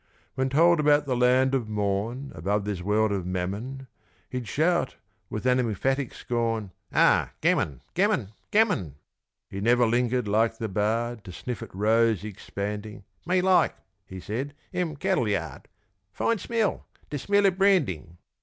[0.33, 3.85] When told about the Land of Morn Above this world of Mammon,
[4.31, 4.95] He'd shout,
[5.29, 8.95] with an emphatic scorn, "Ah, gammon, gammon, gammon!"
[9.47, 13.03] He never lingered, like the bard, To sniff at rose expanding.
[13.27, 13.75] "Me like,"
[14.07, 15.67] he said, "em cattle yard
[16.11, 18.17] Fine smell de smell of branding!"